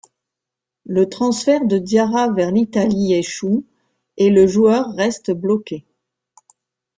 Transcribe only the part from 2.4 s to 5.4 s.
l'Italie échoue, et le joueur reste